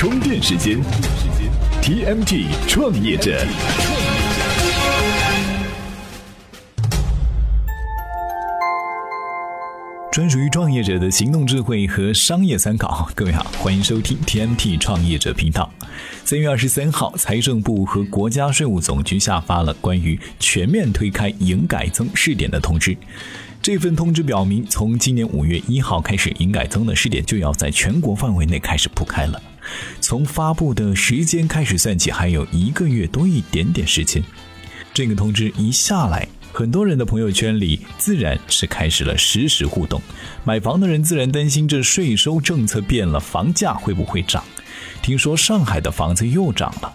[0.00, 0.80] 充电时间
[1.82, 3.38] ，TMT 创业者。
[10.10, 13.10] 专属于创业者的行动智慧和商业参考。
[13.14, 15.70] 各位好，欢迎收听 TMT 创业者频道。
[16.24, 22.96] 三月二十三号，财政部和国家税务总局下发了关于全面推开营改增试点的通知。
[23.60, 29.38] 这份通知表明，从今年五月一号开始，营改增的试点就要在全国范围内开始铺开了。
[30.00, 34.22] 从发布的时间开始算起，还有一个月多一点点时间。
[34.92, 36.28] 这个通知一下来。
[36.52, 40.02] 很多人的朋友圈里自然是开始了实时互动，
[40.42, 44.42] 买房的人自然担心这税收政策变了，房价会不会涨？
[45.00, 46.92] 听说上海的房子又涨了，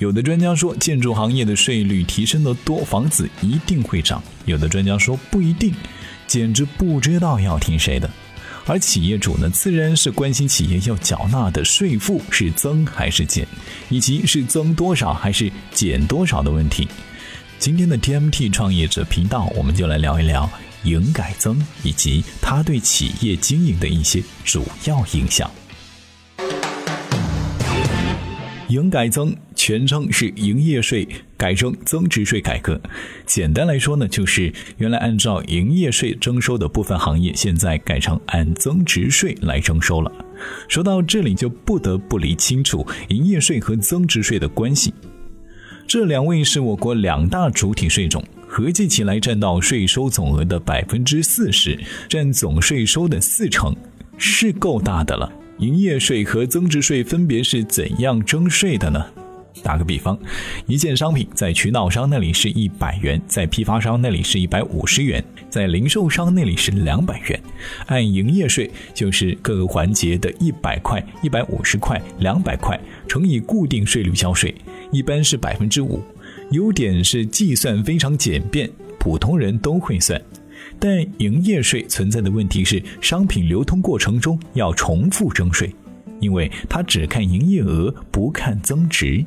[0.00, 5.74] 有的专家说建筑行业的税率提升的多，房子一定会涨；有的专家说不一定，
[6.26, 8.08] 简直不知道要听谁的。
[8.66, 13.46] 而企业主呢，自然是关心企业要缴纳的税负是增还是减，
[13.88, 16.86] 以及是增多少还是减多少的问题。
[17.58, 20.48] 今天的 TMT 创业者频道，我们就来聊一聊
[20.84, 25.50] 营改增以及它对企业经营的一些主要影响。
[28.68, 32.80] 营改增全称是营业税改征增值税改革，
[33.26, 40.10] 简单来说呢，就是原来按照营业税征收的部分行业，现在改成按增值税来征收了。
[40.66, 44.94] 说到这里，就不得不理清楚营业税和增值税的关系。
[45.86, 53.76] 这两位是我国两大主体税种，合计起来占到税收总额的百分之四十，占总税收的四成，
[54.16, 55.30] 是够大的了。
[55.58, 59.04] 营业税和增值税分别是怎样征税的呢？
[59.62, 60.18] 打个比方，
[60.66, 67.40] 一件商品在渠道商那里是一百元，在批发商那里是一百五十元，在零售商那里是两百元。
[67.86, 74.54] 按营业税就是各个环节的一百块、一百五十块、两百块乘以固定税率交税。
[74.92, 76.02] 一般是百分之五，
[76.50, 80.20] 优点是计算非常简便，普通人都会算。
[80.78, 85.74] 但营业税存在的问题是，商品流通过程中要重复征税，
[86.20, 89.24] 因为它只看营业额，不看增值。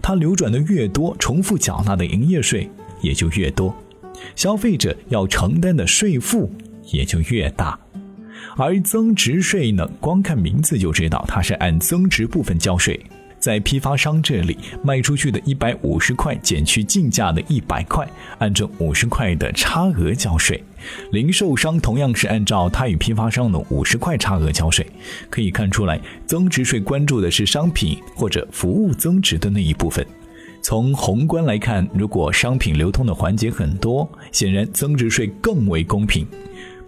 [0.00, 2.68] 它流转的越多，重复缴纳的营业税
[3.00, 3.74] 也就越多，
[4.34, 6.50] 消费者要承担的税负
[6.90, 7.78] 也就越大。
[8.56, 12.98] 而增值税呢，光看名字就知道，它是按增值部分交税。
[13.38, 18.08] 在批发商这里卖出去的一百五十块减去进价的一百块，
[18.38, 20.58] 按照五十块的差额交税；
[21.12, 24.86] 零售商同样是按照他与批发商的五十块差额交税。
[25.30, 30.04] 可以看出来，增值税关注的是商品或者服务增值的那一部分。
[30.62, 36.26] 从宏观来看，如果商品流通的环节很多，显然增值税更为公平。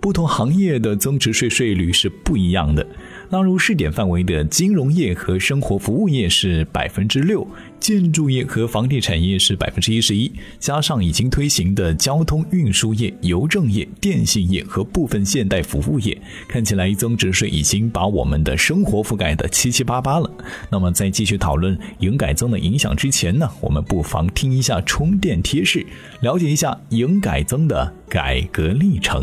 [0.01, 2.87] 不同行业的增值税税率是不一样的。
[3.31, 7.47] 纳入试点范围的金融业和生活服务业是百分之六，
[7.79, 20.31] 建筑业和房地产业是百分之一十一，加上已经推行的交通运输业、邮政业、电信业和部分现代服务业，看起来增值税已经把我们的生活覆盖的七七八八了。
[20.71, 25.85] 那么在继续讨论营改增的影响之前呢，我们不妨听一下充电贴士，
[26.23, 29.23] 了解一下营改增的改革历程。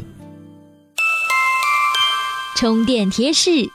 [2.56, 3.75] 充电贴士。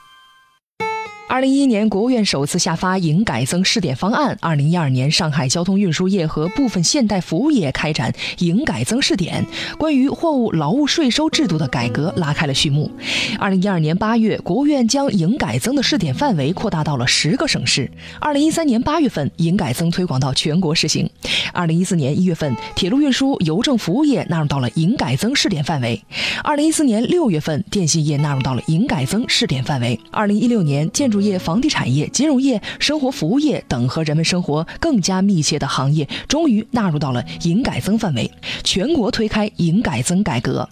[1.31, 4.37] 二零一一年，国务院首次下发营改增试点方案。
[4.41, 9.47] 二零一二年，上海交通运输业和部分现代服务业开展营改增试点，
[9.79, 12.91] 关于货物劳务税收制度的改革拉开了序幕。
[13.39, 17.89] 二零一二年八月，国务院将营改增的试点范围扩大到了十个省市。
[18.19, 21.09] 二零一三年八月份，营改增推广到全国实行。
[21.53, 26.03] 二零一四年一月份，铁路运输、邮政服务业纳入到了营改增试点范围。
[26.43, 29.97] 二零一四年六月份，电信业纳入到了营改增试点范围。
[30.11, 38.31] 二零一六年，建筑业、房地产业、金融业、生活服务业等和人们生活更加密切的行业，终于纳入到了营改增范围，
[38.65, 40.69] 全国推开营改增改革。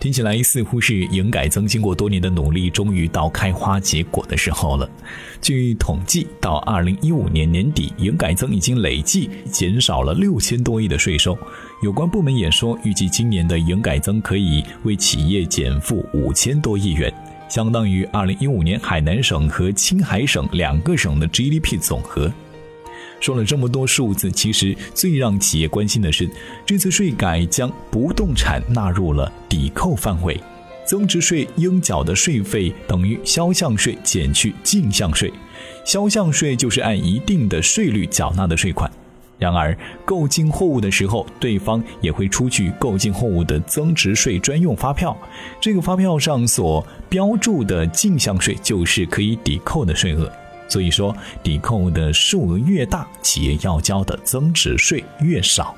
[0.00, 4.88] 听起来似乎是营改增经过多年的努力，终于到开花结果的时候了。
[5.42, 11.36] 据统计，到二零一五年年底，营改增已经累计减少了六千多亿的税收。
[11.82, 17.12] 有关部门也说，预计今年的营改增可以为企业减负五千多亿元，
[17.50, 22.32] 相当于二零一五年海南省和青海省两个省的 GDP 总和。
[23.20, 26.28] 说了这么多数字，其实最让企业关心的是，
[26.66, 30.40] 这次税改将不动产纳入了抵扣范围，
[30.86, 35.32] 增值税应缴的税费等于销项税减去进项税，
[35.84, 38.90] 销项税就是按一定的税率缴纳的税款。
[39.38, 39.74] 然而，
[40.04, 45.16] 购进货物的时候，对方也会出具购进货物的增值税专用发票。
[45.58, 50.30] 这个发票上所标注的进项税就是可以抵扣的税额。
[50.70, 55.76] 所以说，抵扣的数额越大，企业要交的增值税越少。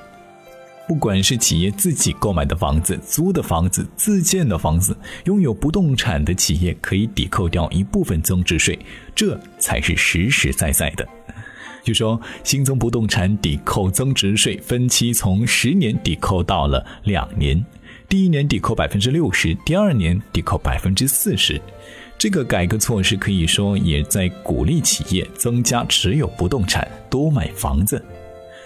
[0.86, 4.94] 不管是企业自己购买的房子、租的房子、自建的房子，
[5.24, 8.78] 拥有不动产的企业可以抵扣掉一部分增值税，
[9.14, 11.08] 这才是实实在在的。
[11.82, 17.64] 据说新增不动产抵扣增值税分期从十年抵扣到了两年，
[18.08, 21.58] 第一年抵扣百分之六十，第二年抵扣百分之四十。
[22.18, 28.02] 这个改革措施可以说也在鼓励企业增加持有不动产，多买房子。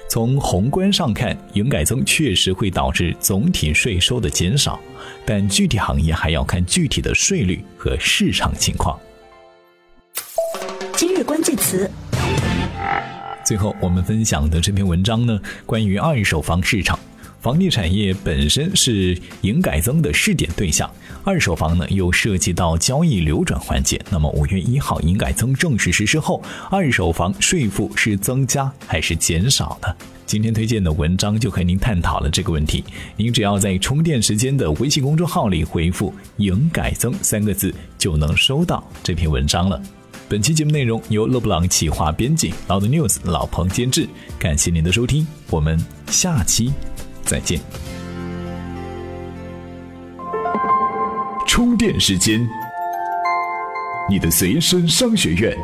[0.08, 4.78] 从宏观上看，营改增确实会导致总体税收的减少，
[5.24, 8.98] 但具体行业还要看具体的税率和市场情况。
[10.94, 11.90] 今日关键词。
[13.44, 16.98] 最后，我们分享的这篇文章呢，关于二手房市场。
[17.46, 20.90] 房地产业本身是营改增的试点对象，
[21.22, 24.04] 二手房呢又涉及到交易流转环节。
[24.10, 29.86] 那么五月一号营改增正式实施后，二手房税负是增加还是减少呢？
[30.26, 32.82] 今天推荐的文章就和您探讨了这个问题。
[33.16, 39.80] 您只要在充电时间的微信公众号里回复“营改增”三个字，就能收到这篇文章了。
[40.28, 44.08] 本期节目内容由勒布朗企划编辑，老的 news 老彭监制。
[44.36, 45.78] 感谢您的收听，我们
[46.08, 46.72] 下期
[47.26, 47.60] 再见。
[51.46, 52.48] 充电时间，
[54.08, 55.56] 你的随身商学院。